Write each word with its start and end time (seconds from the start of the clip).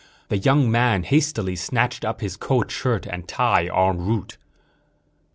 The 0.29 0.39
young 0.39 0.71
man 0.71 1.03
hastily 1.03 1.55
snatched 1.55 2.03
up 2.03 2.21
his 2.21 2.35
coat, 2.35 2.71
shirt 2.71 3.05
and 3.05 3.27
tie 3.27 3.67
en 3.67 3.99
route. 4.03 4.35